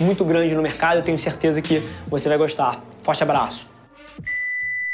[0.00, 0.98] muito grande no mercado.
[0.98, 2.82] Eu tenho certeza que você vai gostar.
[3.02, 3.70] Forte abraço.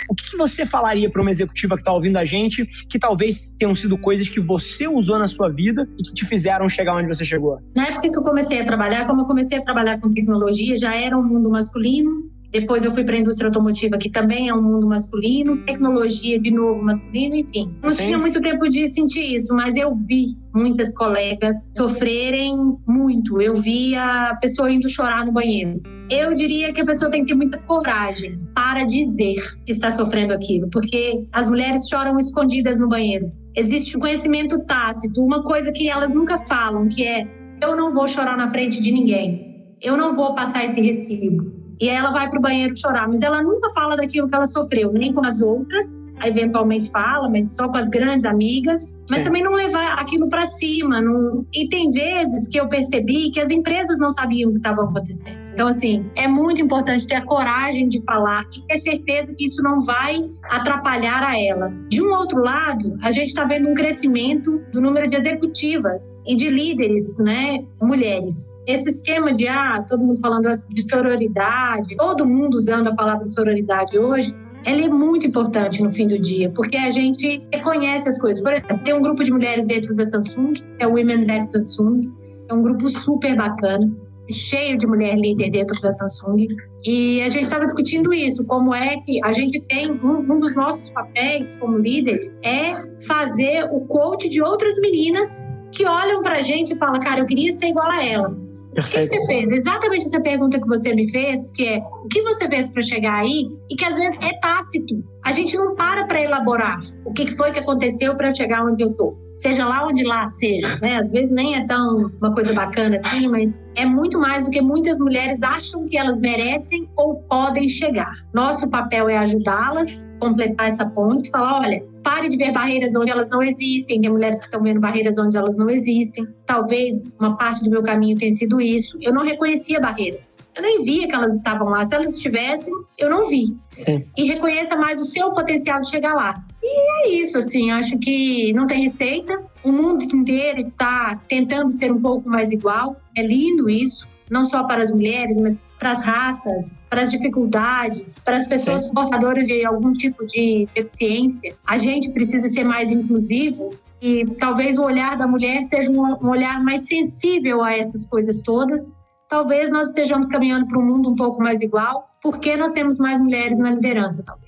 [0.09, 3.75] O que você falaria para uma executiva que está ouvindo a gente, que talvez tenham
[3.75, 7.25] sido coisas que você usou na sua vida e que te fizeram chegar onde você
[7.25, 7.59] chegou?
[7.75, 10.95] Na época que eu comecei a trabalhar, como eu comecei a trabalhar com tecnologia, já
[10.95, 14.63] era um mundo masculino, depois eu fui para a indústria automotiva, que também é um
[14.63, 17.75] mundo masculino, tecnologia de novo masculino, enfim.
[17.83, 18.05] Não Sim.
[18.05, 23.41] tinha muito tempo de sentir isso, mas eu vi muitas colegas sofrerem muito.
[23.41, 25.83] Eu vi a pessoa indo chorar no banheiro.
[26.11, 30.33] Eu diria que a pessoa tem que ter muita coragem para dizer que está sofrendo
[30.33, 33.29] aquilo, porque as mulheres choram escondidas no banheiro.
[33.55, 37.27] Existe um conhecimento tácito, uma coisa que elas nunca falam, que é:
[37.61, 39.77] eu não vou chorar na frente de ninguém.
[39.83, 43.43] Eu não vou passar esse recibo e ela vai para o banheiro chorar, mas ela
[43.43, 47.77] nunca fala daquilo que ela sofreu, nem com as outras, eventualmente fala, mas só com
[47.77, 49.27] as grandes amigas, mas Sim.
[49.27, 51.01] também não levar aquilo para cima.
[51.01, 51.45] Não...
[51.53, 55.46] E tem vezes que eu percebi que as empresas não sabiam o que estava acontecendo.
[55.57, 59.63] Então, assim, é muito importante ter a coragem de falar e ter certeza que isso
[59.63, 61.73] não vai atrapalhar a ela.
[61.89, 66.37] De um outro lado, a gente está vendo um crescimento do número de executivas e
[66.37, 68.61] de líderes, né, mulheres.
[68.67, 73.99] Esse esquema de, ah, todo mundo falando de sororidade, todo mundo usando a palavra sororidade
[73.99, 78.43] hoje, ela é muito importante no fim do dia, porque a gente reconhece as coisas.
[78.43, 82.13] Por exemplo, tem um grupo de mulheres dentro da Samsung, é o Women's at Samsung,
[82.47, 83.91] é um grupo super bacana
[84.31, 86.49] cheio de mulher líder dentro da Samsung.
[86.85, 90.55] E a gente estava discutindo isso, como é que a gente tem um, um, dos
[90.55, 92.75] nossos papéis como líderes é
[93.07, 97.27] fazer o coach de outras meninas que olham para a gente e falam, cara, eu
[97.27, 98.29] queria ser igual a ela.
[98.29, 99.51] O que, que, você fez?
[99.51, 103.15] Exatamente essa pergunta que você me fez, que é o que você fez para chegar
[103.21, 105.05] aí e que às vezes é tácito.
[105.25, 108.83] A gente não para para elaborar o que foi que aconteceu para eu chegar onde
[108.83, 109.26] eu tô.
[109.37, 110.97] Seja lá onde lá seja, né?
[110.97, 114.63] Às vezes nem é tão uma coisa bacana assim, mas é muito mais do que
[114.63, 118.13] muitas mulheres acham que elas merecem ou podem chegar.
[118.33, 123.31] Nosso papel é ajudá-las, completar essa ponte, falar, olha, pare de ver barreiras onde elas
[123.31, 124.01] não existem.
[124.01, 126.27] Tem mulheres que estão vendo barreiras onde elas não existem.
[126.47, 128.97] Talvez uma parte do meu caminho tenha sido isso.
[129.03, 130.39] Eu não reconhecia barreiras.
[130.55, 131.85] Eu nem via que elas estavam lá.
[131.85, 133.57] Se elas estivessem, eu não vi.
[133.81, 134.07] Sim.
[134.17, 136.35] E reconheça mais o seu potencial de chegar lá.
[136.69, 139.41] E é isso, assim, acho que não tem receita.
[139.63, 142.97] O mundo inteiro está tentando ser um pouco mais igual.
[143.17, 148.19] É lindo isso não só para as mulheres, mas para as raças, para as dificuldades,
[148.19, 148.93] para as pessoas Sim.
[148.93, 151.55] portadoras de algum tipo de deficiência.
[151.65, 153.71] A gente precisa ser mais inclusivo
[154.03, 158.97] e talvez o olhar da mulher seja um olhar mais sensível a essas coisas todas.
[159.29, 163.21] Talvez nós estejamos caminhando para um mundo um pouco mais igual, porque nós temos mais
[163.21, 164.46] mulheres na liderança, talvez.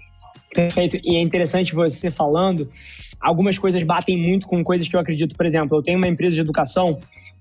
[0.54, 0.98] Perfeito.
[1.02, 2.68] E é interessante você falando
[3.20, 5.36] algumas coisas batem muito com coisas que eu acredito.
[5.36, 6.98] Por exemplo, eu tenho uma empresa de educação,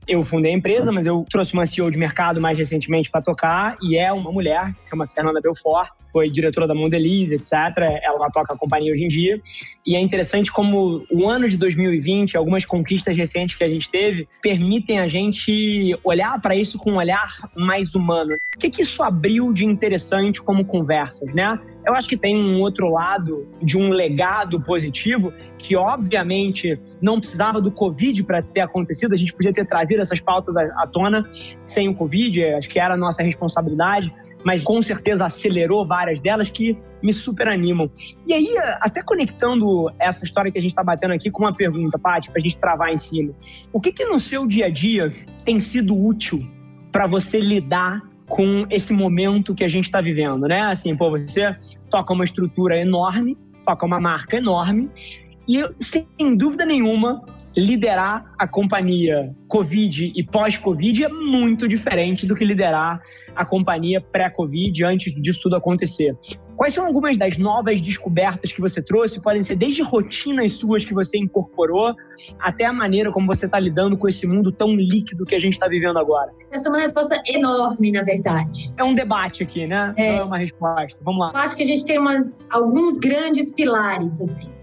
[0.08, 3.78] eu fundei a empresa, mas eu trouxe uma CEO de mercado mais recentemente para tocar,
[3.82, 7.54] e é uma mulher, que chama Fernanda Belfort, foi diretora da Mondelez, etc.
[8.02, 9.40] Ela toca a companhia hoje em dia.
[9.86, 14.28] E é interessante como o ano de 2020, algumas conquistas recentes que a gente teve,
[14.42, 18.34] permitem a gente olhar para isso com um olhar mais humano.
[18.56, 21.60] O que, que isso abriu de interessante como conversas, né?
[21.86, 27.62] Eu acho que tem um outro lado de um legado positivo que, obviamente, não precisava
[27.62, 29.14] do Covid para ter acontecido.
[29.14, 31.28] A gente podia ter trazido essas pautas à, tona
[31.66, 34.14] sem o Covid, acho que era a nossa responsabilidade,
[34.44, 37.90] mas com certeza acelerou várias delas que me super animam.
[38.26, 41.98] E aí, até conectando essa história que a gente está batendo aqui com uma pergunta,
[41.98, 43.34] Paty, para a gente travar em cima.
[43.72, 45.14] O que, que no seu dia a dia
[45.46, 46.40] tem sido útil
[46.92, 50.62] para você lidar com esse momento que a gente está vivendo, né?
[50.64, 51.56] Assim, pô, você
[51.90, 54.90] toca uma estrutura enorme, toca uma marca enorme
[55.48, 56.06] e sem
[56.36, 57.24] dúvida nenhuma
[57.58, 63.02] liderar a companhia Covid e pós-Covid é muito diferente do que liderar
[63.36, 66.16] a companhia pré-Covid, antes disso tudo acontecer.
[66.56, 69.22] Quais são algumas das novas descobertas que você trouxe?
[69.22, 71.94] Podem ser desde rotinas suas que você incorporou,
[72.40, 75.54] até a maneira como você está lidando com esse mundo tão líquido que a gente
[75.54, 76.32] está vivendo agora.
[76.52, 78.74] Essa é uma resposta enorme, na verdade.
[78.78, 79.94] É um debate aqui, né?
[79.98, 80.14] É.
[80.14, 81.00] Não é uma resposta.
[81.04, 81.32] Vamos lá.
[81.34, 84.57] Eu acho que a gente tem uma, alguns grandes pilares, assim.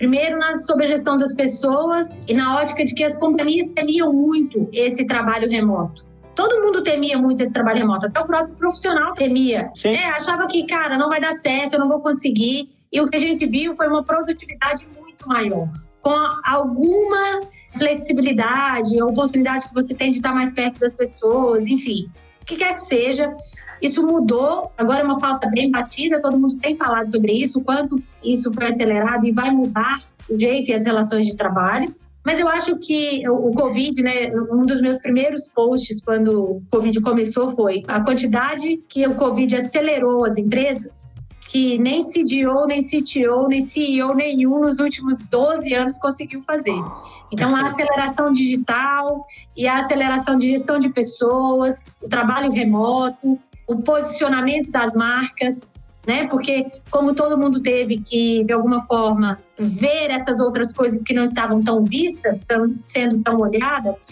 [0.00, 4.10] Primeiro, na, sobre a gestão das pessoas e na ótica de que as companhias temiam
[4.10, 6.08] muito esse trabalho remoto.
[6.34, 9.70] Todo mundo temia muito esse trabalho remoto, até o próprio profissional temia.
[9.74, 9.90] Sim.
[9.90, 12.70] É, achava que, cara, não vai dar certo, eu não vou conseguir.
[12.90, 15.68] E o que a gente viu foi uma produtividade muito maior.
[16.00, 16.16] Com
[16.46, 17.42] alguma
[17.76, 22.10] flexibilidade, a oportunidade que você tem de estar mais perto das pessoas, enfim.
[22.42, 23.34] O que quer que seja,
[23.80, 24.72] isso mudou.
[24.76, 28.52] Agora é uma pauta bem batida, todo mundo tem falado sobre isso, o quanto isso
[28.52, 29.98] foi acelerado e vai mudar
[30.28, 31.94] o jeito e as relações de trabalho.
[32.24, 37.00] Mas eu acho que o Covid, né, um dos meus primeiros posts quando o Covid
[37.00, 43.48] começou foi a quantidade que o Covid acelerou as empresas, que nem CDO, nem CTO,
[43.48, 46.80] nem CEO nenhum nos últimos 12 anos conseguiu fazer.
[47.32, 49.26] Então, a aceleração digital
[49.56, 53.36] e a aceleração de gestão de pessoas, o trabalho remoto,
[53.66, 56.28] o posicionamento das marcas, né?
[56.28, 61.24] Porque como todo mundo teve que de alguma forma ver essas outras coisas que não
[61.24, 64.04] estavam tão vistas, tão, sendo tão olhadas,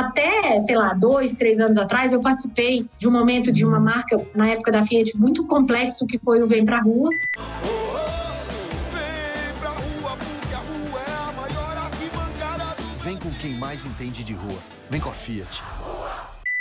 [0.00, 4.20] até, sei lá, dois, três anos atrás, eu participei de um momento de uma marca,
[4.34, 7.10] na época da Fiat, muito complexo, que foi o Vem Pra Rua.
[12.98, 14.58] Vem com quem mais entende de rua.
[14.90, 15.62] Vem com a Fiat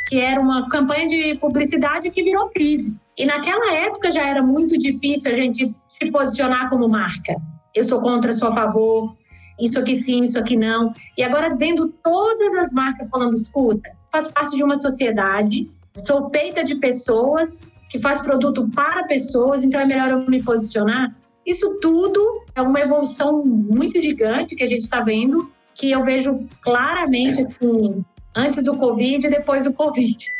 [0.08, 2.96] que era uma campanha de publicidade que virou crise.
[3.18, 7.36] E naquela época já era muito difícil a gente se posicionar como marca.
[7.74, 9.16] Eu sou contra, sou a favor,
[9.60, 10.92] isso aqui sim, isso aqui não.
[11.18, 16.64] E agora vendo todas as marcas falando, escuta, faz parte de uma sociedade, sou feita
[16.64, 21.16] de pessoas, que faz produto para pessoas, então é melhor eu me posicionar.
[21.46, 26.46] Isso tudo é uma evolução muito gigante que a gente está vendo, que eu vejo
[26.62, 28.04] claramente assim,
[28.36, 30.34] antes do Covid e depois do Covid.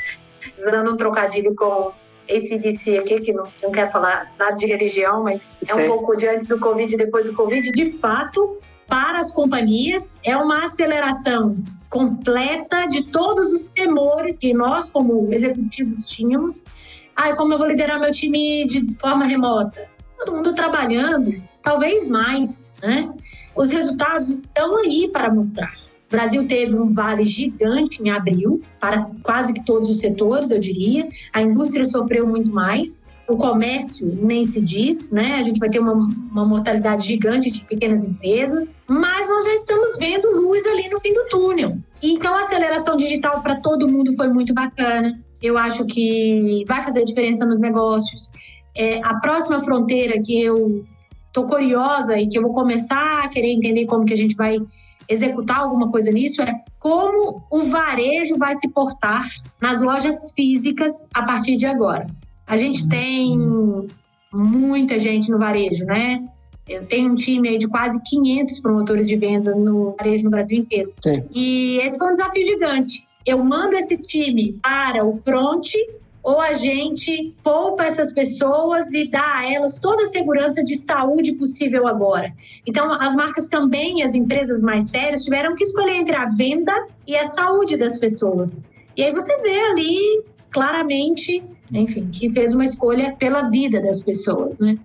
[0.58, 1.92] Usando um trocadilho com
[2.28, 6.16] esse DC aqui, que não, não quer falar nada de religião, mas é um pouco
[6.16, 7.72] de antes do Covid e depois do Covid.
[7.72, 11.58] De fato, para as companhias, é uma aceleração
[11.90, 16.66] completa de todos os temores que nós, como executivos, tínhamos.
[17.16, 19.90] Ah, como eu vou liderar meu time de forma remota?
[20.18, 23.12] Todo mundo trabalhando, talvez mais, né?
[23.56, 25.74] Os resultados estão aí para mostrar.
[26.08, 30.60] O Brasil teve um vale gigante em abril, para quase que todos os setores, eu
[30.60, 31.08] diria.
[31.34, 33.08] A indústria sofreu muito mais.
[33.28, 35.36] O comércio nem se diz, né?
[35.36, 39.98] A gente vai ter uma, uma mortalidade gigante de pequenas empresas, mas nós já estamos
[39.98, 41.78] vendo luz ali no fim do túnel.
[42.04, 45.20] Então, a aceleração digital para todo mundo foi muito bacana.
[45.42, 48.32] Eu acho que vai fazer diferença nos negócios.
[48.76, 50.86] É, a próxima fronteira que eu
[51.34, 54.58] tô curiosa e que eu vou começar a querer entender como que a gente vai
[55.08, 59.26] executar alguma coisa nisso é como o varejo vai se portar
[59.62, 62.08] nas lojas físicas a partir de agora.
[62.48, 63.38] A gente tem
[64.34, 66.24] muita gente no varejo, né?
[66.68, 70.58] Eu tenho um time aí de quase 500 promotores de venda no varejo no Brasil
[70.58, 70.92] inteiro.
[71.04, 71.24] Sim.
[71.32, 73.08] E esse foi um desafio gigante.
[73.26, 75.68] Eu mando esse time para o front
[76.26, 81.34] ou a gente poupa essas pessoas e dá a elas toda a segurança de saúde
[81.34, 82.34] possível agora.
[82.66, 86.74] Então, as marcas também, as empresas mais sérias, tiveram que escolher entre a venda
[87.08, 88.60] e a saúde das pessoas.
[88.98, 90.24] E aí você vê ali
[90.56, 91.44] claramente
[91.74, 94.78] enfim, que fez uma escolha pela vida das pessoas, né?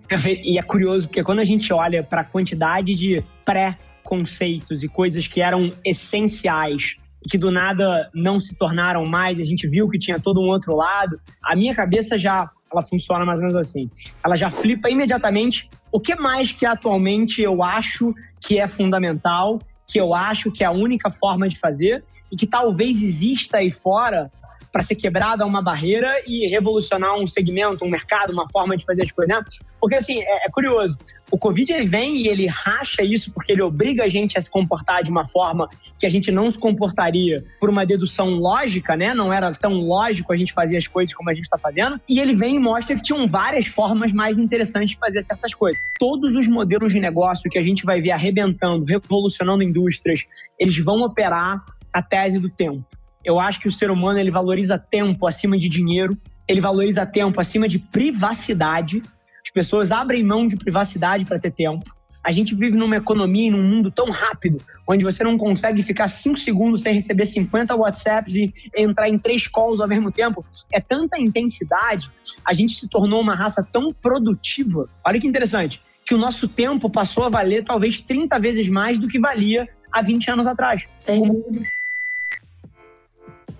[0.43, 5.27] E é curioso porque quando a gente olha para a quantidade de pré-conceitos e coisas
[5.27, 6.97] que eram essenciais
[7.29, 10.75] que do nada não se tornaram mais, a gente viu que tinha todo um outro
[10.75, 13.91] lado, a minha cabeça já ela funciona mais ou menos assim.
[14.23, 19.99] Ela já flipa imediatamente o que mais que atualmente eu acho que é fundamental, que
[19.99, 24.31] eu acho que é a única forma de fazer e que talvez exista aí fora
[24.71, 29.03] para ser quebrada uma barreira e revolucionar um segmento, um mercado, uma forma de fazer
[29.03, 29.43] as coisas, né?
[29.79, 30.97] Porque, assim, é, é curioso.
[31.29, 34.49] O Covid, ele vem e ele racha isso porque ele obriga a gente a se
[34.49, 39.13] comportar de uma forma que a gente não se comportaria por uma dedução lógica, né?
[39.13, 41.99] Não era tão lógico a gente fazer as coisas como a gente está fazendo.
[42.07, 45.81] E ele vem e mostra que tinham várias formas mais interessantes de fazer certas coisas.
[45.99, 50.25] Todos os modelos de negócio que a gente vai ver arrebentando, revolucionando indústrias,
[50.59, 52.85] eles vão operar a tese do tempo.
[53.23, 57.39] Eu acho que o ser humano ele valoriza tempo acima de dinheiro, ele valoriza tempo
[57.39, 59.01] acima de privacidade.
[59.43, 61.89] As pessoas abrem mão de privacidade para ter tempo.
[62.23, 66.07] A gente vive numa economia e num mundo tão rápido, onde você não consegue ficar
[66.07, 70.45] cinco segundos sem receber 50 WhatsApps e entrar em três calls ao mesmo tempo.
[70.71, 72.11] É tanta intensidade,
[72.45, 74.87] a gente se tornou uma raça tão produtiva.
[75.03, 79.07] Olha que interessante, que o nosso tempo passou a valer talvez 30 vezes mais do
[79.07, 80.87] que valia há 20 anos atrás.
[81.25, 81.65] Dúvida.